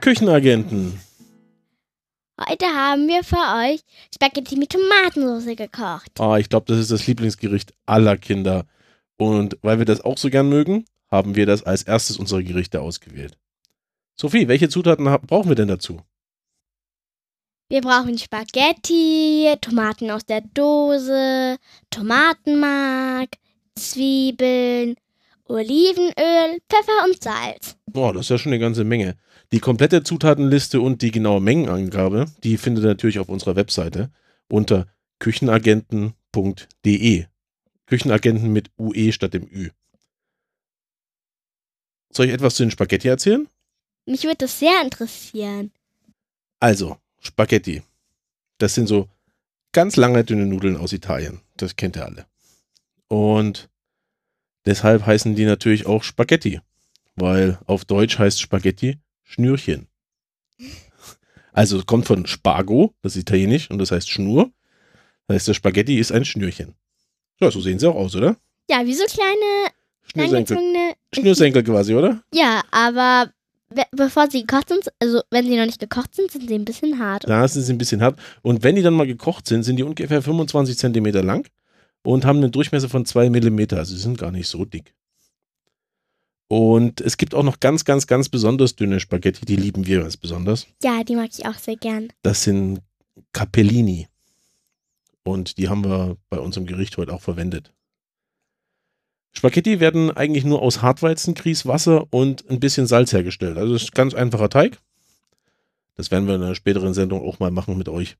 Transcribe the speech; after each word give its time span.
Küchenagenten. 0.00 0.98
Heute 2.36 2.66
haben 2.66 3.06
wir 3.06 3.22
für 3.22 3.36
euch 3.36 3.80
Spaghetti 4.12 4.56
mit 4.56 4.70
Tomatensauce 4.70 5.54
gekocht. 5.54 6.18
Ah, 6.18 6.38
ich 6.38 6.48
glaube, 6.48 6.66
das 6.66 6.78
ist 6.78 6.90
das 6.90 7.06
Lieblingsgericht 7.06 7.72
aller 7.86 8.16
Kinder. 8.16 8.66
Und 9.18 9.56
weil 9.62 9.78
wir 9.78 9.84
das 9.84 10.00
auch 10.00 10.18
so 10.18 10.30
gern 10.30 10.48
mögen, 10.48 10.84
haben 11.12 11.36
wir 11.36 11.46
das 11.46 11.62
als 11.62 11.84
erstes 11.84 12.16
unserer 12.16 12.42
Gerichte 12.42 12.80
ausgewählt. 12.80 13.38
Sophie, 14.20 14.48
welche 14.48 14.68
Zutaten 14.68 15.04
brauchen 15.04 15.48
wir 15.48 15.54
denn 15.54 15.68
dazu? 15.68 16.00
Wir 17.68 17.82
brauchen 17.82 18.18
Spaghetti, 18.18 19.54
Tomaten 19.60 20.10
aus 20.10 20.26
der 20.26 20.40
Dose, 20.40 21.56
Tomatenmark, 21.90 23.28
Zwiebeln, 23.76 24.96
Olivenöl, 25.52 26.58
Pfeffer 26.68 27.04
und 27.04 27.22
Salz. 27.22 27.76
Boah, 27.86 28.12
das 28.14 28.22
ist 28.22 28.30
ja 28.30 28.38
schon 28.38 28.52
eine 28.52 28.60
ganze 28.60 28.84
Menge. 28.84 29.16
Die 29.52 29.60
komplette 29.60 30.02
Zutatenliste 30.02 30.80
und 30.80 31.02
die 31.02 31.10
genaue 31.10 31.42
Mengenangabe, 31.42 32.24
die 32.42 32.56
findet 32.56 32.84
ihr 32.84 32.88
natürlich 32.88 33.18
auf 33.18 33.28
unserer 33.28 33.54
Webseite 33.54 34.10
unter 34.48 34.86
küchenagenten.de. 35.18 37.26
Küchenagenten 37.86 38.50
mit 38.52 38.70
UE 38.78 39.12
statt 39.12 39.34
dem 39.34 39.46
Ü. 39.52 39.68
Soll 42.10 42.26
ich 42.26 42.32
etwas 42.32 42.54
zu 42.54 42.62
den 42.64 42.70
Spaghetti 42.70 43.08
erzählen? 43.08 43.46
Mich 44.06 44.24
würde 44.24 44.38
das 44.38 44.58
sehr 44.58 44.80
interessieren. 44.82 45.70
Also, 46.60 46.96
Spaghetti. 47.20 47.82
Das 48.58 48.74
sind 48.74 48.86
so 48.86 49.08
ganz 49.72 49.96
lange, 49.96 50.24
dünne 50.24 50.46
Nudeln 50.46 50.78
aus 50.78 50.92
Italien. 50.92 51.40
Das 51.56 51.76
kennt 51.76 51.96
ihr 51.96 52.04
alle. 52.06 52.26
Und 53.08 53.68
deshalb 54.66 55.06
heißen 55.06 55.34
die 55.34 55.44
natürlich 55.44 55.86
auch 55.86 56.02
Spaghetti. 56.02 56.60
Weil 57.16 57.58
auf 57.66 57.84
Deutsch 57.84 58.18
heißt 58.18 58.40
Spaghetti 58.40 58.98
Schnürchen. 59.22 59.88
Also 61.52 61.78
es 61.78 61.86
kommt 61.86 62.06
von 62.06 62.26
Spago, 62.26 62.94
das 63.02 63.14
ist 63.16 63.22
italienisch, 63.22 63.70
und 63.70 63.78
das 63.78 63.90
heißt 63.90 64.08
Schnur. 64.10 64.50
Das 65.26 65.36
heißt, 65.36 65.48
der 65.48 65.54
Spaghetti 65.54 65.98
ist 65.98 66.10
ein 66.12 66.24
Schnürchen. 66.24 66.74
Ja, 67.40 67.50
so 67.50 67.60
sehen 67.60 67.78
sie 67.78 67.88
auch 67.88 67.94
aus, 67.94 68.16
oder? 68.16 68.36
Ja, 68.70 68.84
wie 68.86 68.94
so 68.94 69.04
kleine, 69.04 69.70
Schnürsenkel. 70.04 70.56
Schnürsenkel 71.14 71.62
quasi, 71.62 71.94
oder? 71.94 72.22
Ja, 72.32 72.62
aber 72.70 73.30
be- 73.68 73.84
bevor 73.92 74.30
sie 74.30 74.40
gekocht 74.46 74.68
sind, 74.70 74.88
also 75.00 75.20
wenn 75.30 75.44
sie 75.46 75.56
noch 75.56 75.66
nicht 75.66 75.78
gekocht 75.80 76.14
sind, 76.14 76.30
sind 76.30 76.48
sie 76.48 76.54
ein 76.54 76.64
bisschen 76.64 76.98
hart. 76.98 77.28
Da 77.28 77.46
sind 77.46 77.62
sie 77.62 77.72
ein 77.72 77.78
bisschen 77.78 78.02
hart. 78.02 78.18
Und 78.42 78.62
wenn 78.62 78.76
die 78.76 78.82
dann 78.82 78.94
mal 78.94 79.06
gekocht 79.06 79.46
sind, 79.46 79.62
sind 79.64 79.76
die 79.76 79.82
ungefähr 79.82 80.22
25 80.22 80.78
Zentimeter 80.78 81.22
lang 81.22 81.46
und 82.02 82.24
haben 82.24 82.38
einen 82.38 82.52
Durchmesser 82.52 82.88
von 82.88 83.04
2 83.04 83.30
Millimeter. 83.30 83.78
Also 83.78 83.94
sie 83.94 84.00
sind 84.00 84.18
gar 84.18 84.30
nicht 84.30 84.48
so 84.48 84.64
dick. 84.64 84.94
Und 86.48 87.00
es 87.00 87.16
gibt 87.16 87.34
auch 87.34 87.44
noch 87.44 87.60
ganz, 87.60 87.84
ganz, 87.84 88.06
ganz 88.06 88.28
besonders 88.28 88.76
dünne 88.76 89.00
Spaghetti, 89.00 89.46
die 89.46 89.56
lieben 89.56 89.86
wir 89.86 90.00
ganz 90.00 90.18
besonders. 90.18 90.66
Ja, 90.82 91.02
die 91.02 91.16
mag 91.16 91.30
ich 91.32 91.46
auch 91.46 91.54
sehr 91.54 91.76
gern. 91.76 92.12
Das 92.22 92.42
sind 92.42 92.82
Capellini. 93.32 94.08
Und 95.24 95.56
die 95.56 95.68
haben 95.68 95.84
wir 95.84 96.16
bei 96.28 96.38
unserem 96.38 96.66
Gericht 96.66 96.98
heute 96.98 97.12
auch 97.12 97.22
verwendet. 97.22 97.72
Spaghetti 99.32 99.80
werden 99.80 100.10
eigentlich 100.10 100.44
nur 100.44 100.60
aus 100.60 100.82
Hartweizen, 100.82 101.34
Grieß, 101.34 101.64
Wasser 101.64 102.06
und 102.10 102.44
ein 102.50 102.60
bisschen 102.60 102.86
Salz 102.86 103.12
hergestellt. 103.12 103.56
Also 103.56 103.74
es 103.74 103.84
ist 103.84 103.92
ein 103.92 103.96
ganz 103.96 104.14
einfacher 104.14 104.50
Teig. 104.50 104.78
Das 105.94 106.10
werden 106.10 106.26
wir 106.26 106.34
in 106.34 106.42
einer 106.42 106.54
späteren 106.54 106.92
Sendung 106.92 107.22
auch 107.22 107.38
mal 107.38 107.50
machen 107.50 107.78
mit 107.78 107.88
euch. 107.88 108.16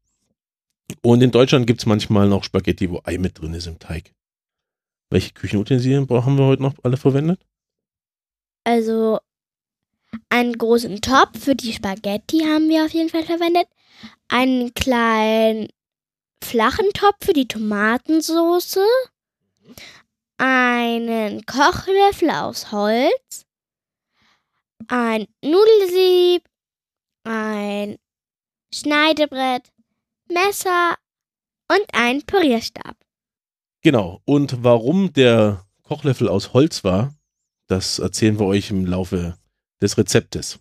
Und 1.03 1.22
in 1.22 1.31
Deutschland 1.31 1.66
gibt 1.66 1.81
es 1.81 1.87
manchmal 1.87 2.28
noch 2.28 2.44
Spaghetti, 2.44 2.91
wo 2.91 3.00
Ei 3.04 3.19
mit 3.19 3.41
drin 3.41 3.54
ist 3.54 3.66
im 3.66 3.78
Teig. 3.78 4.12
Welche 5.10 5.32
Küchenutensilien 5.32 6.09
haben 6.09 6.38
wir 6.38 6.47
heute 6.47 6.62
noch 6.62 6.75
alle 6.82 6.97
verwendet? 6.97 7.44
Also 8.65 9.19
einen 10.28 10.56
großen 10.56 11.00
Topf 11.00 11.44
für 11.44 11.54
die 11.54 11.72
Spaghetti 11.72 12.41
haben 12.41 12.69
wir 12.69 12.84
auf 12.84 12.93
jeden 12.93 13.09
Fall 13.09 13.25
verwendet. 13.25 13.66
Einen 14.28 14.72
kleinen 14.75 15.69
flachen 16.43 16.88
Topf 16.94 17.25
für 17.25 17.32
die 17.32 17.49
Tomatensauce. 17.49 18.78
Einen 20.38 21.44
Kochlöffel 21.47 22.31
aus 22.31 22.72
Holz. 22.72 23.47
Ein 24.88 25.26
Nudelsieb. 25.44 26.44
Ein 27.25 27.99
Schneidebrett. 28.75 29.70
Messer 30.28 30.96
und 31.68 31.86
ein 31.92 32.22
Pürierstab. 32.22 32.96
Genau. 33.82 34.20
Und 34.24 34.62
warum 34.62 35.12
der 35.12 35.64
Kochlöffel 35.82 36.28
aus 36.28 36.52
Holz 36.52 36.84
war, 36.84 37.14
das 37.66 37.98
erzählen 37.98 38.38
wir 38.38 38.46
euch 38.46 38.70
im 38.70 38.86
Laufe 38.86 39.36
des 39.80 39.98
Rezeptes. 39.98 40.60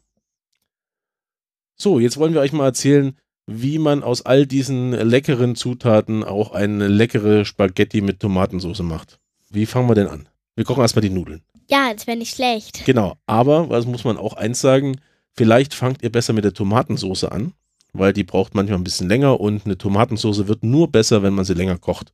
So, 1.75 1.99
jetzt 1.99 2.17
wollen 2.17 2.33
wir 2.33 2.41
euch 2.41 2.53
mal 2.53 2.66
erzählen, 2.66 3.17
wie 3.47 3.79
man 3.79 4.03
aus 4.03 4.25
all 4.25 4.45
diesen 4.45 4.91
leckeren 4.91 5.55
Zutaten 5.55 6.23
auch 6.23 6.51
eine 6.51 6.88
leckere 6.88 7.43
Spaghetti 7.43 8.01
mit 8.01 8.19
Tomatensauce 8.19 8.81
macht. 8.81 9.19
Wie 9.49 9.66
fangen 9.66 9.89
wir 9.89 9.95
denn 9.95 10.07
an? 10.07 10.29
Wir 10.55 10.63
kochen 10.63 10.81
erstmal 10.81 11.01
die 11.01 11.09
Nudeln. 11.09 11.41
Ja, 11.69 11.93
das 11.93 12.07
wäre 12.07 12.17
nicht 12.17 12.35
schlecht. 12.35 12.85
Genau, 12.85 13.16
aber, 13.25 13.69
was 13.69 13.85
muss 13.85 14.03
man 14.03 14.17
auch 14.17 14.33
eins 14.33 14.61
sagen, 14.61 14.99
vielleicht 15.33 15.73
fangt 15.73 16.03
ihr 16.03 16.11
besser 16.11 16.33
mit 16.33 16.43
der 16.43 16.53
Tomatensauce 16.53 17.25
an, 17.25 17.53
weil 17.94 18.13
die 18.13 18.24
braucht 18.24 18.56
manchmal 18.56 18.78
ein 18.79 18.84
bisschen 18.84 19.09
länger 19.09 19.40
und 19.40 19.66
eine 19.66 19.78
Tomatensauce 19.78 20.47
wird 20.47 20.63
nur 20.63 20.91
besser, 20.91 21.24
wenn 21.24 21.34
man 21.34 21.46
sie 21.46 21.53
länger 21.53 21.78
kocht. 21.78 22.13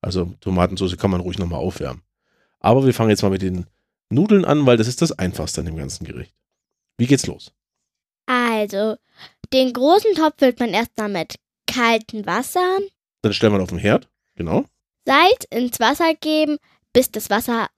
Also 0.00 0.32
Tomatensauce 0.40 0.96
kann 0.96 1.10
man 1.10 1.20
ruhig 1.20 1.38
nochmal 1.38 1.60
aufwärmen. 1.60 2.02
Aber 2.60 2.84
wir 2.86 2.94
fangen 2.94 3.10
jetzt 3.10 3.22
mal 3.22 3.30
mit 3.30 3.42
den 3.42 3.66
Nudeln 4.10 4.44
an, 4.44 4.66
weil 4.66 4.76
das 4.76 4.88
ist 4.88 5.02
das 5.02 5.12
Einfachste 5.12 5.60
an 5.60 5.66
dem 5.66 5.76
ganzen 5.76 6.04
Gericht. 6.04 6.34
Wie 6.98 7.06
geht's 7.06 7.26
los? 7.26 7.52
Also, 8.26 8.96
den 9.52 9.72
großen 9.72 10.14
Topf 10.14 10.34
füllt 10.38 10.58
man 10.60 10.70
erstmal 10.70 11.08
mit 11.08 11.36
kaltem 11.66 12.24
Wasser, 12.26 12.78
Dann 13.22 13.32
stellen 13.32 13.52
wir 13.52 13.58
ihn 13.58 13.62
auf 13.62 13.68
den 13.70 13.78
Herd. 13.78 14.08
Genau. 14.36 14.64
Salz 15.04 15.44
ins 15.50 15.78
Wasser 15.80 16.14
geben, 16.20 16.58
bis 16.92 17.10
das 17.10 17.30
Wasser 17.30 17.62
ein 17.64 17.68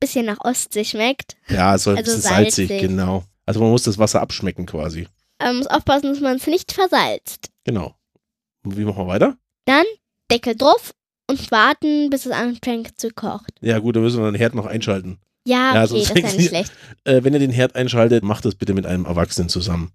bisschen 0.00 0.26
nach 0.26 0.38
Ostsee 0.40 0.84
schmeckt. 0.84 1.36
Ja, 1.48 1.74
es 1.74 1.84
soll 1.84 1.94
ein 1.94 1.98
Also 1.98 2.16
bisschen 2.16 2.22
salzig, 2.30 2.68
salzig. 2.68 2.88
genau. 2.88 3.24
Also 3.46 3.60
man 3.60 3.70
muss 3.70 3.82
das 3.84 3.98
Wasser 3.98 4.20
abschmecken 4.20 4.66
quasi. 4.66 5.06
Man 5.40 5.56
muss 5.58 5.66
aufpassen, 5.66 6.10
dass 6.12 6.20
man 6.20 6.36
es 6.36 6.46
nicht 6.46 6.72
versalzt. 6.72 7.50
Genau. 7.64 7.94
Wie 8.62 8.84
machen 8.84 8.98
wir 8.98 9.06
weiter? 9.06 9.36
Deckel 10.30 10.56
drauf 10.56 10.94
und 11.28 11.50
warten, 11.50 12.10
bis 12.10 12.26
es 12.26 12.32
anfängt 12.32 12.98
zu 12.98 13.10
kochen. 13.10 13.46
Ja 13.60 13.78
gut, 13.78 13.96
dann 13.96 14.02
müssen 14.02 14.22
wir 14.22 14.30
den 14.30 14.38
Herd 14.38 14.54
noch 14.54 14.66
einschalten. 14.66 15.18
Ja, 15.46 15.74
Ja, 15.74 15.84
okay, 15.84 15.92
das 15.92 15.92
ist 15.92 16.16
ja 16.16 16.36
nicht 16.36 16.48
schlecht. 16.48 16.72
Äh, 17.04 17.22
wenn 17.22 17.34
ihr 17.34 17.38
den 17.40 17.50
Herd 17.50 17.76
einschaltet, 17.76 18.24
macht 18.24 18.44
das 18.44 18.54
bitte 18.54 18.72
mit 18.74 18.86
einem 18.86 19.04
Erwachsenen 19.04 19.48
zusammen. 19.48 19.92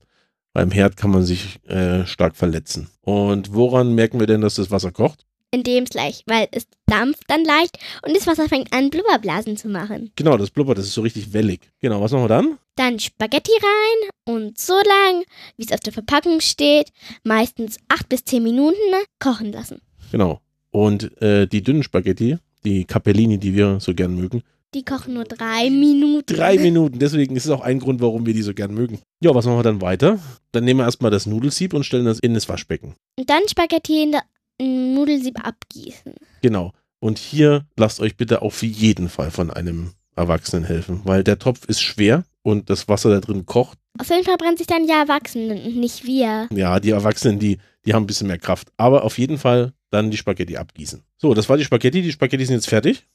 Beim 0.54 0.72
Herd 0.72 0.98
kann 0.98 1.12
man 1.12 1.24
sich 1.24 1.60
äh, 1.68 2.06
stark 2.06 2.36
verletzen. 2.36 2.90
Und 3.02 3.54
woran 3.54 3.94
merken 3.94 4.20
wir 4.20 4.28
denn, 4.28 4.42
dass 4.42 4.56
das 4.56 4.72
Wasser 4.72 4.92
kocht? 4.92 5.26
In 5.52 5.64
dem 5.64 5.84
es 5.86 5.90
gleich, 5.90 6.24
weil 6.28 6.48
es 6.52 6.68
dampft 6.86 7.24
dann 7.28 7.44
leicht 7.44 7.80
und 8.06 8.16
das 8.16 8.28
Wasser 8.28 8.48
fängt 8.48 8.72
an, 8.72 8.92
Blubberblasen 8.92 9.58
zu 9.58 9.68
machen. 9.68 10.12
Genau, 10.16 10.38
das 10.38 10.52
blubbert, 10.52 10.78
das 10.78 10.86
ist 10.86 10.94
so 10.94 11.02
richtig 11.02 11.34
wellig. 11.34 11.62
Genau, 11.80 12.00
was 12.02 12.12
machen 12.12 12.26
wir 12.26 12.28
dann? 12.28 12.58
Dann 12.76 13.00
Spaghetti 13.00 13.52
rein 13.54 14.10
und 14.36 14.60
so 14.60 14.74
lang, 14.76 15.24
wie 15.58 15.66
es 15.66 15.72
auf 15.72 15.80
der 15.80 15.92
Verpackung 15.94 16.40
steht, 16.40 16.90
meistens 17.24 17.78
8 17.88 18.08
bis 18.10 18.26
10 18.26 18.44
Minuten 18.44 18.76
kochen 19.20 19.52
lassen. 19.52 19.82
Genau. 20.12 20.40
Und 20.72 21.20
äh, 21.22 21.48
die 21.48 21.64
dünnen 21.64 21.82
Spaghetti, 21.82 22.38
die 22.64 22.86
Capellini, 22.86 23.40
die 23.40 23.56
wir 23.56 23.80
so 23.80 23.96
gern 23.96 24.14
mögen, 24.16 24.44
Die 24.76 24.86
kochen 24.86 25.16
nur 25.16 25.24
drei 25.24 25.72
Minuten. 25.72 26.32
drei 26.32 26.60
Minuten. 26.60 27.00
Deswegen 27.00 27.36
ist 27.36 27.46
es 27.46 27.52
auch 27.52 27.62
ein 27.62 27.80
Grund, 27.80 28.02
warum 28.02 28.28
wir 28.28 28.36
die 28.36 28.44
so 28.44 28.54
gern 28.54 28.72
mögen. 28.76 29.00
Ja, 29.20 29.34
was 29.34 29.46
machen 29.46 29.58
wir 29.58 29.64
dann 29.64 29.82
weiter? 29.82 30.20
Dann 30.52 30.64
nehmen 30.64 30.82
wir 30.82 30.84
erstmal 30.86 31.10
das 31.10 31.26
Nudelsieb 31.26 31.74
und 31.74 31.86
stellen 31.86 32.06
das 32.06 32.20
in 32.20 32.36
das 32.36 32.48
Waschbecken. 32.48 32.94
Und 33.18 33.30
dann 33.32 33.42
Spaghetti 33.50 34.04
in 34.04 34.12
der 34.12 34.22
in 34.22 34.39
Nudelsieb 34.62 35.46
abgießen. 35.46 36.14
Genau. 36.42 36.72
Und 37.00 37.18
hier 37.18 37.66
lasst 37.78 38.00
euch 38.00 38.18
bitte 38.18 38.42
auf 38.42 38.62
jeden 38.62 39.10
Fall 39.10 39.32
von 39.32 39.52
einem 39.52 39.94
Erwachsenen 40.16 40.66
helfen, 40.66 41.02
weil 41.06 41.24
der 41.24 41.40
Topf 41.40 41.66
ist 41.66 41.82
schwer 41.82 42.26
und 42.42 42.70
das 42.70 42.88
Wasser 42.90 43.10
da 43.10 43.20
drin 43.22 43.46
kocht. 43.46 43.78
Auf 43.98 44.10
jeden 44.10 44.24
Fall 44.26 44.38
brennt 44.38 44.58
sich 44.58 44.68
dann 44.68 44.86
die 44.86 44.92
Erwachsenen 44.94 45.80
nicht 45.80 46.06
wir. 46.06 46.48
Ja, 46.52 46.80
die 46.80 46.92
Erwachsenen, 46.92 47.40
die, 47.40 47.58
die 47.86 47.94
haben 47.94 48.04
ein 48.04 48.08
bisschen 48.08 48.28
mehr 48.28 48.38
Kraft. 48.38 48.70
Aber 48.78 49.04
auf 49.04 49.18
jeden 49.18 49.38
Fall 49.38 49.74
dann 49.92 50.12
die 50.12 50.18
Spaghetti 50.18 50.58
abgießen. 50.58 51.04
So, 51.18 51.34
das 51.34 51.48
war 51.50 51.58
die 51.58 51.64
Spaghetti. 51.66 52.02
Die 52.02 52.12
Spaghetti 52.12 52.46
sind 52.46 52.56
jetzt 52.56 52.70
fertig. 52.70 53.08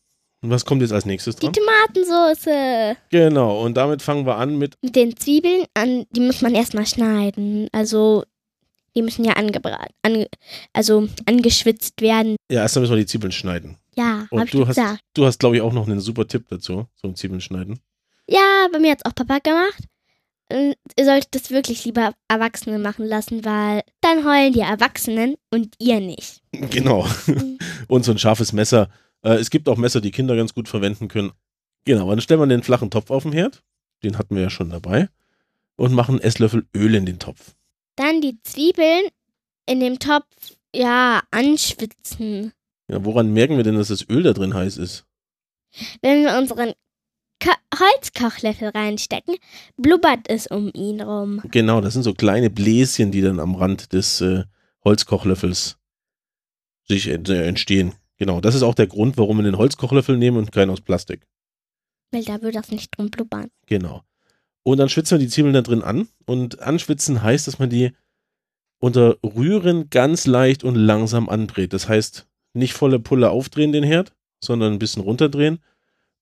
Und 0.43 0.51
was 0.51 0.65
kommt 0.67 0.83
jetzt 0.83 0.93
als 0.93 1.07
nächstes 1.07 1.37
Die 1.37 1.47
dran? 1.47 1.55
Tomatensauce. 1.55 2.97
Genau. 3.11 3.63
Und 3.65 3.77
damit 3.77 4.03
fangen 4.03 4.27
wir 4.27 4.37
an 4.37 4.59
mit, 4.59 4.75
Mit 4.83 4.95
den 4.97 5.17
Zwiebeln, 5.17 5.65
an, 5.75 6.05
die 6.11 6.21
muss 6.21 6.43
man 6.43 6.55
erstmal 6.55 6.87
schneiden. 6.87 7.69
Also, 7.73 8.25
die 8.97 9.03
müssen 9.03 9.25
ja 9.25 9.35
angebraten, 9.35 9.93
ange, 10.03 10.29
also 10.73 11.09
angeschwitzt 11.27 12.01
werden. 12.01 12.37
ja, 12.51 12.63
erstmal 12.63 12.83
müssen 12.83 12.93
wir 12.95 12.99
die 13.01 13.07
Zwiebeln 13.07 13.33
schneiden. 13.33 13.77
Ja, 13.97 14.27
Und 14.31 14.41
hab 14.41 14.47
ich 14.47 14.53
du 14.53 14.67
hast, 14.67 14.77
gesagt. 14.77 15.01
du 15.15 15.25
hast, 15.27 15.39
glaube 15.39 15.57
ich, 15.57 15.63
auch 15.63 15.73
noch 15.73 15.87
einen 15.87 16.01
super 16.01 16.27
Tipp 16.27 16.47
dazu, 16.49 16.87
zum 16.97 17.15
Zwiebeln 17.15 17.41
schneiden. 17.41 17.79
Ja, 18.29 18.67
bei 18.73 18.79
mir 18.79 18.91
hat's 18.93 19.05
auch 19.05 19.15
Papa 19.15 19.39
gemacht. 19.39 19.85
Und 20.51 20.75
ihr 20.99 21.05
solltet 21.05 21.35
das 21.35 21.51
wirklich 21.51 21.85
lieber 21.85 22.13
Erwachsene 22.29 22.79
machen 22.79 23.07
lassen, 23.07 23.45
weil 23.45 23.83
dann 24.03 24.25
heulen 24.27 24.53
die 24.53 24.61
Erwachsenen 24.61 25.37
und 25.51 25.75
ihr 25.79 26.01
nicht. 26.01 26.43
Genau. 26.71 27.07
Und 27.89 28.05
so 28.05 28.13
ein 28.13 28.19
scharfes 28.19 28.53
Messer. 28.53 28.89
Äh, 29.23 29.35
es 29.37 29.51
gibt 29.51 29.69
auch 29.69 29.77
Messer, 29.77 30.01
die 30.01 30.11
Kinder 30.11 30.37
ganz 30.37 30.55
gut 30.55 30.69
verwenden 30.69 31.09
können. 31.09 31.33
Genau, 31.85 32.09
dann 32.11 32.21
stellen 32.21 32.41
wir 32.41 32.47
den 32.47 32.63
flachen 32.63 32.91
Topf 32.91 33.11
auf 33.11 33.23
den 33.25 33.33
Herd. 33.33 33.63
Den 34.03 34.19
hatten 34.19 34.35
wir 34.37 34.43
ja 34.43 34.51
schon 34.51 34.71
dabei. 34.71 35.09
und 35.77 35.93
machen 35.93 36.17
einen 36.17 36.25
Esslöffel 36.25 36.67
Öl 36.75 36.95
in 36.95 37.07
den 37.07 37.19
Topf. 37.19 37.55
Dann 37.97 38.21
die 38.21 38.39
Zwiebeln 38.43 39.09
in 39.67 39.81
dem 39.81 39.99
Topf, 39.99 40.27
ja, 40.75 41.23
anschwitzen. 41.31 42.53
Ja, 42.89 43.05
woran 43.05 43.33
merken 43.33 43.57
wir 43.57 43.65
denn, 43.65 43.77
dass 43.77 43.89
das 43.89 44.09
Öl 44.09 44.23
da 44.23 44.33
drin 44.33 44.55
heiß 44.55 44.77
ist? 44.77 45.07
Wenn 46.03 46.25
wir 46.25 46.37
unseren 46.39 46.73
Ko 47.43 47.51
Holzkochlöffel 47.79 48.69
reinstecken, 48.69 49.37
blubbert 49.77 50.29
es 50.29 50.47
um 50.47 50.71
ihn 50.73 51.01
rum. 51.01 51.43
Genau, 51.51 51.81
das 51.81 51.95
sind 51.95 52.03
so 52.03 52.15
kleine 52.15 52.51
Bläschen, 52.51 53.11
die 53.11 53.21
dann 53.21 53.41
am 53.41 53.55
Rand 53.55 53.93
des 53.93 54.21
äh, 54.21 54.45
Holzkochlöffels 54.85 55.77
sich 56.87 57.09
ent 57.09 57.29
äh, 57.29 57.47
entstehen. 57.47 57.95
Genau, 58.17 58.41
das 58.41 58.55
ist 58.55 58.63
auch 58.63 58.75
der 58.75 58.87
Grund, 58.87 59.17
warum 59.17 59.39
wir 59.39 59.45
den 59.45 59.59
Holzkochlöffel 59.59 60.17
nehmen 60.17 60.37
und 60.37 60.53
keinen 60.53 60.71
aus 60.71 60.81
Plastik. 60.81 61.27
Weil 62.13 62.25
da 62.25 62.41
würde 62.41 62.59
das 62.59 62.71
nicht 62.71 62.97
drum 62.97 63.11
blubbern. 63.11 63.51
Genau. 63.67 64.03
Und 64.65 64.79
dann 64.79 64.89
schwitzen 64.89 65.19
wir 65.19 65.25
die 65.25 65.31
Zwiebeln 65.31 65.55
da 65.55 65.63
drin 65.63 65.83
an. 65.83 66.09
Und 66.27 66.61
anschwitzen 66.61 67.23
heißt, 67.23 67.47
dass 67.47 67.59
man 67.59 67.71
die 67.71 67.93
unter 68.81 69.17
Rühren 69.23 69.89
ganz 69.91 70.27
leicht 70.27 70.65
und 70.65 70.75
langsam 70.75 71.29
andreht. 71.29 71.73
Das 71.73 71.89
heißt, 71.89 72.27
nicht 72.55 72.75
volle 72.75 72.99
Pulle 72.99 73.31
aufdrehen 73.31 73.73
den 73.73 73.85
Herd, 73.85 74.13
sondern 74.43 74.73
ein 74.73 74.79
bisschen 74.79 75.03
runterdrehen 75.03 75.59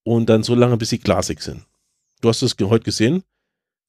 und 0.05 0.29
dann 0.29 0.43
so 0.43 0.55
lange, 0.55 0.77
bis 0.77 0.91
sie 0.91 0.99
glasig 0.99 1.41
sind. 1.41 1.65
Du 2.21 2.29
hast 2.29 2.43
es 2.43 2.57
heute 2.61 2.85
gesehen. 2.85 3.23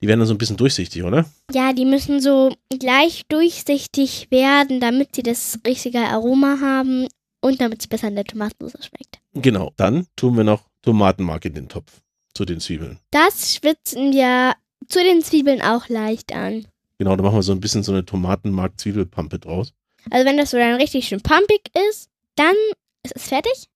Die 0.01 0.07
werden 0.07 0.19
dann 0.19 0.27
so 0.27 0.33
ein 0.33 0.39
bisschen 0.39 0.57
durchsichtig, 0.57 1.03
oder? 1.03 1.25
Ja, 1.53 1.71
die 1.71 1.85
müssen 1.85 2.19
so 2.19 2.53
gleich 2.77 3.23
durchsichtig 3.29 4.27
werden, 4.31 4.79
damit 4.79 5.15
sie 5.15 5.23
das 5.23 5.59
richtige 5.65 6.00
Aroma 6.00 6.57
haben 6.59 7.07
und 7.41 7.61
damit 7.61 7.81
es 7.81 7.88
besser 7.88 8.09
in 8.09 8.15
der 8.15 8.25
Tomatensauce 8.25 8.88
schmeckt. 8.88 9.19
Genau. 9.33 9.71
Dann 9.77 10.07
tun 10.15 10.35
wir 10.35 10.44
noch 10.44 10.67
Tomatenmark 10.81 11.45
in 11.45 11.53
den 11.53 11.69
Topf 11.69 12.02
zu 12.33 12.45
den 12.45 12.59
Zwiebeln. 12.59 13.00
Das 13.12 13.56
schwitzen 13.56 14.12
wir 14.13 14.53
zu 14.88 15.00
den 15.00 15.21
Zwiebeln 15.21 15.62
auch 15.62 15.89
leicht 15.89 16.33
an. 16.33 16.65
Genau, 16.97 17.15
da 17.15 17.24
machen 17.24 17.35
wir 17.35 17.44
so 17.44 17.51
ein 17.51 17.59
bisschen 17.59 17.83
so 17.83 17.91
eine 17.91 18.06
Tomatenmark-Zwiebelpampe 18.06 19.39
draus. 19.39 19.74
Also 20.09 20.25
wenn 20.25 20.38
das 20.38 20.51
so 20.51 20.57
dann 20.57 20.75
richtig 20.75 21.07
schön 21.07 21.21
pumpig 21.21 21.62
ist, 21.89 22.09
dann 22.35 22.56
ist 23.03 23.15
es 23.15 23.24
fertig. 23.24 23.69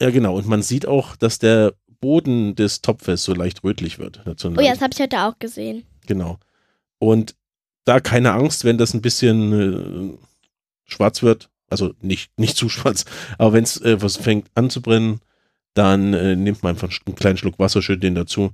Ja, 0.00 0.10
genau. 0.10 0.36
Und 0.36 0.46
man 0.46 0.62
sieht 0.62 0.86
auch, 0.86 1.16
dass 1.16 1.38
der 1.38 1.74
Boden 2.00 2.54
des 2.54 2.82
Topfes 2.82 3.24
so 3.24 3.34
leicht 3.34 3.64
rötlich 3.64 3.98
wird. 3.98 4.22
Dazu 4.24 4.48
Oh 4.48 4.60
ja, 4.60 4.72
das 4.72 4.80
habe 4.80 4.92
ich 4.92 5.00
heute 5.00 5.20
auch 5.20 5.38
gesehen. 5.38 5.84
Genau. 6.06 6.38
Und 6.98 7.34
da 7.84 8.00
keine 8.00 8.32
Angst, 8.32 8.64
wenn 8.64 8.78
das 8.78 8.94
ein 8.94 9.02
bisschen 9.02 10.12
äh, 10.12 10.18
schwarz 10.84 11.22
wird, 11.22 11.48
also 11.70 11.94
nicht, 12.00 12.38
nicht 12.38 12.56
zu 12.56 12.68
schwarz, 12.68 13.04
aber 13.38 13.54
wenn 13.54 13.64
es 13.64 13.80
äh, 13.80 14.00
was 14.02 14.16
fängt 14.16 14.48
an 14.54 14.70
zu 14.70 14.82
brennen, 14.82 15.20
dann 15.74 16.14
äh, 16.14 16.36
nimmt 16.36 16.62
man 16.62 16.70
einfach 16.70 16.90
einen 17.06 17.14
kleinen 17.16 17.36
Schluck 17.36 17.58
Wasser, 17.58 17.82
schüttet 17.82 18.04
den 18.04 18.14
dazu 18.14 18.50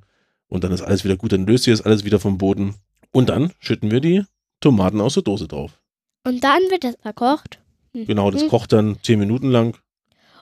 und 0.48 0.64
dann 0.64 0.72
ist 0.72 0.82
alles 0.82 1.04
wieder 1.04 1.16
gut, 1.16 1.32
dann 1.32 1.46
löst 1.46 1.64
sich 1.64 1.72
das 1.72 1.82
alles 1.82 2.04
wieder 2.04 2.18
vom 2.18 2.38
Boden. 2.38 2.74
Und 3.12 3.28
dann 3.28 3.52
schütten 3.58 3.90
wir 3.90 4.00
die 4.00 4.24
Tomaten 4.60 5.00
aus 5.00 5.14
der 5.14 5.22
Dose 5.22 5.48
drauf. 5.48 5.80
Und 6.26 6.44
dann 6.44 6.60
wird 6.70 6.84
das 6.84 6.96
verkocht. 7.00 7.58
Genau, 7.92 8.30
das 8.30 8.42
Mhm. 8.44 8.48
kocht 8.48 8.72
dann 8.72 8.98
zehn 9.02 9.18
Minuten 9.18 9.50
lang. 9.50 9.76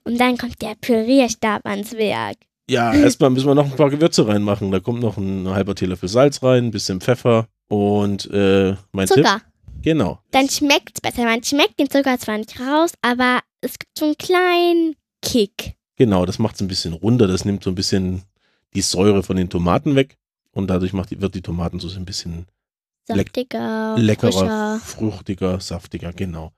Und 0.04 0.18
dann 0.20 0.36
kommt 0.36 0.60
der 0.60 0.74
Pürierstab 0.80 1.64
ans 1.66 1.94
Werk. 1.94 2.36
Ja, 2.68 2.92
erstmal 2.94 3.30
müssen 3.30 3.46
wir 3.46 3.54
noch 3.54 3.64
ein 3.70 3.76
paar 3.76 3.88
Gewürze 3.90 4.26
reinmachen. 4.28 4.70
Da 4.70 4.80
kommt 4.80 5.00
noch 5.00 5.16
ein 5.16 5.48
halber 5.48 5.74
Teelöffel 5.74 6.08
Salz 6.08 6.42
rein, 6.42 6.66
ein 6.66 6.70
bisschen 6.70 7.00
Pfeffer 7.00 7.48
und 7.68 8.30
äh, 8.30 8.76
mein 8.92 9.06
Tipp. 9.06 9.16
Zucker. 9.24 9.40
Genau. 9.80 10.18
Dann 10.32 10.48
schmeckt 10.50 10.92
es 10.96 11.00
besser. 11.00 11.24
Man 11.24 11.42
schmeckt 11.42 11.78
den 11.78 11.88
Zucker 11.88 12.18
zwar 12.18 12.36
nicht 12.38 12.58
raus, 12.60 12.90
aber 13.00 13.40
es 13.62 13.78
gibt 13.78 13.96
so 13.98 14.04
einen 14.06 14.18
kleinen 14.18 14.96
Kick. 15.22 15.74
Genau, 15.98 16.24
das 16.24 16.38
macht 16.38 16.54
es 16.54 16.62
ein 16.62 16.68
bisschen 16.68 16.92
runder. 16.92 17.26
Das 17.26 17.44
nimmt 17.44 17.64
so 17.64 17.70
ein 17.70 17.74
bisschen 17.74 18.22
die 18.74 18.82
Säure 18.82 19.24
von 19.24 19.36
den 19.36 19.50
Tomaten 19.50 19.96
weg. 19.96 20.16
Und 20.52 20.68
dadurch 20.68 20.92
macht 20.92 21.10
die, 21.10 21.20
wird 21.20 21.34
die 21.34 21.42
Tomatensauce 21.42 21.96
ein 21.96 22.04
bisschen 22.04 22.46
Saftiger, 23.04 23.96
leckerer, 23.98 24.32
frischer. 24.32 24.80
fruchtiger, 24.80 25.60
saftiger, 25.60 26.12
genau. 26.12 26.52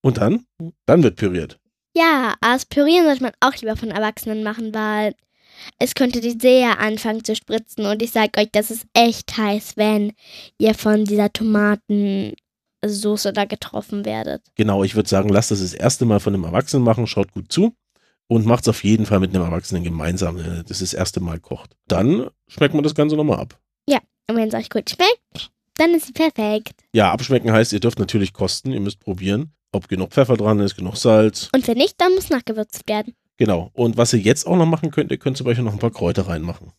Und 0.00 0.18
dann, 0.18 0.44
dann 0.86 1.02
wird 1.02 1.16
püriert. 1.16 1.58
Ja, 1.96 2.34
das 2.40 2.66
Pürieren 2.66 3.06
sollte 3.06 3.22
man 3.22 3.32
auch 3.40 3.54
lieber 3.56 3.76
von 3.76 3.90
Erwachsenen 3.90 4.42
machen, 4.42 4.74
weil 4.74 5.14
es 5.78 5.94
könnte 5.94 6.20
die 6.20 6.38
sehr 6.40 6.78
anfangen 6.78 7.24
zu 7.24 7.34
spritzen. 7.34 7.86
Und 7.86 8.02
ich 8.02 8.12
sage 8.12 8.38
euch, 8.38 8.50
das 8.52 8.70
ist 8.70 8.86
echt 8.92 9.36
heiß, 9.36 9.76
wenn 9.76 10.12
ihr 10.58 10.74
von 10.74 11.04
dieser 11.04 11.32
Tomatensoße 11.32 13.32
da 13.32 13.46
getroffen 13.46 14.04
werdet. 14.04 14.42
Genau, 14.54 14.84
ich 14.84 14.94
würde 14.94 15.08
sagen, 15.08 15.30
lasst 15.30 15.50
das 15.50 15.60
das 15.60 15.74
erste 15.74 16.04
Mal 16.04 16.20
von 16.20 16.34
einem 16.34 16.44
Erwachsenen 16.44 16.84
machen, 16.84 17.06
schaut 17.06 17.32
gut 17.32 17.50
zu 17.50 17.74
und 18.28 18.46
macht 18.46 18.62
es 18.62 18.68
auf 18.68 18.84
jeden 18.84 19.04
Fall 19.06 19.20
mit 19.20 19.34
einem 19.34 19.44
Erwachsenen 19.44 19.82
gemeinsam, 19.84 20.38
äh, 20.38 20.62
das 20.66 20.78
das 20.78 20.94
erste 20.94 21.20
Mal 21.20 21.40
kocht. 21.40 21.74
Dann 21.88 22.28
schmeckt 22.46 22.74
man 22.74 22.84
das 22.84 22.94
Ganze 22.94 23.16
nochmal 23.16 23.40
ab. 23.40 23.58
Und 24.30 24.36
wenn 24.36 24.48
es 24.48 24.54
euch 24.54 24.68
gut 24.68 24.90
schmeckt, 24.90 25.50
dann 25.78 25.94
ist 25.94 26.04
sie 26.08 26.12
perfekt. 26.12 26.74
Ja, 26.92 27.10
abschmecken 27.12 27.50
heißt, 27.50 27.72
ihr 27.72 27.80
dürft 27.80 27.98
natürlich 27.98 28.34
kosten, 28.34 28.72
ihr 28.72 28.80
müsst 28.80 29.00
probieren, 29.00 29.52
ob 29.72 29.88
genug 29.88 30.10
Pfeffer 30.10 30.36
dran 30.36 30.60
ist, 30.60 30.76
genug 30.76 30.96
Salz. 30.98 31.48
Und 31.54 31.66
wenn 31.66 31.78
nicht, 31.78 31.94
dann 31.98 32.14
muss 32.14 32.28
nachgewürzt 32.28 32.86
werden. 32.86 33.14
Genau. 33.38 33.70
Und 33.72 33.96
was 33.96 34.12
ihr 34.12 34.18
jetzt 34.18 34.46
auch 34.46 34.56
noch 34.58 34.66
machen 34.66 34.90
könnt, 34.90 35.10
ihr 35.12 35.16
könnt 35.16 35.38
zum 35.38 35.46
Beispiel 35.46 35.64
noch 35.64 35.72
ein 35.72 35.78
paar 35.78 35.92
Kräuter 35.92 36.28
reinmachen. 36.28 36.72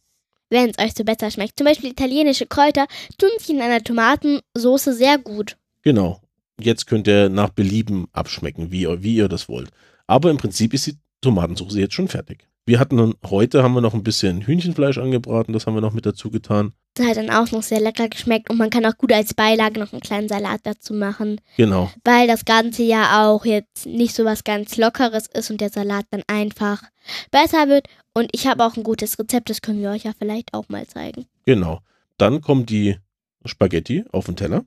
Wenn 0.51 0.69
es 0.69 0.77
euch 0.77 0.93
so 0.95 1.03
besser 1.03 1.31
schmeckt. 1.31 1.57
Zum 1.57 1.65
Beispiel 1.65 1.89
italienische 1.89 2.45
Kräuter 2.45 2.85
tun 3.17 3.29
sich 3.39 3.49
in 3.49 3.61
einer 3.61 3.83
Tomatensoße 3.83 4.93
sehr 4.93 5.17
gut. 5.17 5.57
Genau. 5.81 6.21
Jetzt 6.61 6.85
könnt 6.85 7.07
ihr 7.07 7.29
nach 7.29 7.49
Belieben 7.49 8.09
abschmecken, 8.11 8.71
wie, 8.71 8.81
ihr- 8.81 9.01
wie 9.01 9.15
ihr 9.15 9.27
das 9.27 9.49
wollt. 9.49 9.71
Aber 10.05 10.29
im 10.29 10.37
Prinzip 10.37 10.75
ist 10.75 10.85
die 10.85 10.97
Tomatensauce 11.21 11.75
jetzt 11.75 11.93
schon 11.93 12.07
fertig. 12.07 12.47
Wir 12.65 12.79
hatten 12.79 12.97
dann, 12.97 13.13
heute 13.27 13.63
haben 13.63 13.73
wir 13.73 13.81
noch 13.81 13.95
ein 13.95 14.03
bisschen 14.03 14.41
Hühnchenfleisch 14.45 14.99
angebraten, 14.99 15.53
das 15.53 15.65
haben 15.65 15.73
wir 15.73 15.81
noch 15.81 15.93
mit 15.93 16.05
dazu 16.05 16.29
getan. 16.29 16.73
Das 16.93 17.07
hat 17.07 17.17
dann 17.17 17.31
auch 17.31 17.51
noch 17.51 17.63
sehr 17.63 17.79
lecker 17.79 18.09
geschmeckt 18.09 18.49
und 18.49 18.57
man 18.57 18.69
kann 18.69 18.85
auch 18.85 18.95
gut 18.97 19.11
als 19.11 19.33
Beilage 19.33 19.79
noch 19.79 19.91
einen 19.91 20.01
kleinen 20.01 20.29
Salat 20.29 20.59
dazu 20.63 20.93
machen, 20.93 21.41
Genau. 21.57 21.89
weil 22.03 22.27
das 22.27 22.45
Ganze 22.45 22.83
ja 22.83 23.25
auch 23.27 23.43
jetzt 23.45 23.87
nicht 23.87 24.13
so 24.13 24.23
was 24.23 24.43
ganz 24.43 24.77
Lockeres 24.77 25.27
ist 25.33 25.49
und 25.49 25.61
der 25.61 25.69
Salat 25.71 26.05
dann 26.11 26.21
einfach 26.27 26.83
besser 27.31 27.69
wird. 27.69 27.87
Und 28.13 28.29
ich 28.33 28.45
habe 28.45 28.63
auch 28.63 28.75
ein 28.77 28.83
gutes 28.83 29.17
Rezept, 29.17 29.49
das 29.49 29.61
können 29.61 29.81
wir 29.81 29.89
euch 29.89 30.03
ja 30.03 30.11
vielleicht 30.17 30.53
auch 30.53 30.69
mal 30.69 30.85
zeigen. 30.85 31.25
Genau. 31.45 31.79
Dann 32.17 32.41
kommen 32.41 32.65
die 32.67 32.97
Spaghetti 33.45 34.03
auf 34.11 34.25
den 34.25 34.35
Teller, 34.35 34.63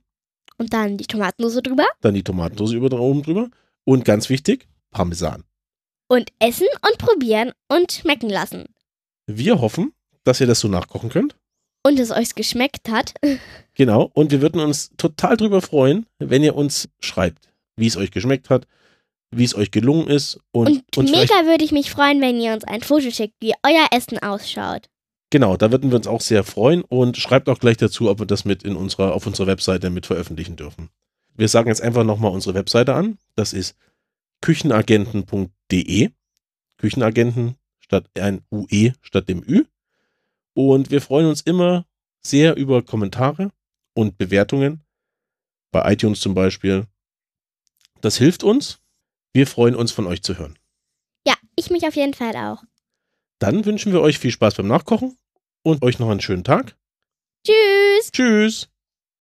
Und 0.57 0.73
dann 0.73 0.97
die 0.97 1.05
Tomatensauce 1.05 1.61
drüber 1.63 1.85
dann 2.01 2.15
die 2.15 2.23
Tomatensauce 2.23 2.73
über, 2.73 2.99
oben 2.99 3.23
drüber 3.23 3.49
und 3.85 4.03
ganz 4.03 4.29
wichtig, 4.29 4.67
Parmesan. 4.91 5.43
Und 6.13 6.31
essen 6.37 6.67
und 6.87 6.97
probieren 6.99 7.51
und 7.69 7.91
schmecken 7.91 8.29
lassen. 8.29 8.65
Wir 9.25 9.59
hoffen, 9.59 9.93
dass 10.23 10.39
ihr 10.39 10.45
das 10.47 10.59
so 10.59 10.67
nachkochen 10.67 11.09
könnt. 11.09 11.35
Und 11.85 11.99
es 11.99 12.11
euch 12.11 12.35
geschmeckt 12.35 12.89
hat. 12.89 13.13
Genau. 13.75 14.11
Und 14.13 14.29
wir 14.29 14.43
würden 14.43 14.61
uns 14.61 14.91
total 14.97 15.35
drüber 15.35 15.59
freuen, 15.59 16.05
wenn 16.19 16.43
ihr 16.43 16.55
uns 16.55 16.89
schreibt, 16.99 17.49
wie 17.75 17.87
es 17.87 17.97
euch 17.97 18.11
geschmeckt 18.11 18.51
hat, 18.51 18.67
wie 19.31 19.45
es 19.45 19.55
euch 19.55 19.71
gelungen 19.71 20.05
ist 20.09 20.39
und, 20.51 20.83
Und 20.95 21.09
mega 21.09 21.47
würde 21.47 21.65
ich 21.65 21.71
mich 21.71 21.89
freuen, 21.89 22.21
wenn 22.21 22.39
ihr 22.39 22.53
uns 22.53 22.63
ein 22.65 22.83
Foto 22.83 23.09
schickt, 23.09 23.33
wie 23.39 23.53
euer 23.63 23.87
Essen 23.89 24.19
ausschaut. 24.19 24.89
genau, 25.31 25.57
da 25.57 25.71
würden 25.71 25.89
wir 25.89 25.95
uns 25.95 26.05
auch 26.05 26.21
sehr 26.21 26.43
freuen 26.43 26.83
und 26.83 27.17
schreibt 27.17 27.49
auch 27.49 27.57
gleich 27.57 27.77
dazu, 27.77 28.11
ob 28.11 28.19
wir 28.19 28.27
das 28.27 28.45
mit 28.45 28.61
in 28.61 28.75
unserer, 28.75 29.15
auf 29.15 29.25
unserer 29.25 29.47
Webseite 29.47 29.89
mit 29.89 30.05
veröffentlichen 30.05 30.55
dürfen. 30.55 30.89
Wir 31.35 31.47
sagen 31.47 31.69
jetzt 31.69 31.81
einfach 31.81 32.03
nochmal 32.03 32.29
unsere 32.29 32.53
Webseite 32.53 32.93
an. 32.93 33.17
Das 33.35 33.53
ist 33.53 33.75
küchenagenten.de. 34.43 36.09
Küchenagenten 36.77 37.55
statt 37.79 38.09
ein 38.19 38.41
UE 38.51 38.93
statt 39.01 39.29
dem 39.29 39.41
Ü. 39.41 39.63
Und 40.53 40.91
wir 40.91 41.01
freuen 41.01 41.27
uns 41.27 41.41
immer 41.41 41.85
sehr 42.21 42.57
über 42.57 42.83
Kommentare 42.83 43.51
und 43.93 44.17
Bewertungen. 44.17 44.83
Bei 45.71 45.93
iTunes 45.93 46.19
zum 46.19 46.33
Beispiel. 46.33 46.87
Das 48.01 48.17
hilft 48.17 48.43
uns. 48.43 48.79
Wir 49.31 49.47
freuen 49.47 49.75
uns, 49.75 49.93
von 49.93 50.05
euch 50.07 50.21
zu 50.23 50.37
hören. 50.37 50.59
Ja, 51.25 51.35
ich 51.55 51.69
mich 51.69 51.87
auf 51.87 51.95
jeden 51.95 52.13
Fall 52.13 52.35
auch. 52.35 52.63
Dann 53.39 53.63
wünschen 53.65 53.93
wir 53.93 54.01
euch 54.01 54.19
viel 54.19 54.31
Spaß 54.31 54.55
beim 54.55 54.67
Nachkochen 54.67 55.17
und 55.63 55.81
euch 55.83 55.99
noch 55.99 56.09
einen 56.09 56.21
schönen 56.21 56.43
Tag. 56.43 56.75
Tschüss! 57.47 58.11
Tschüss! 58.11 58.72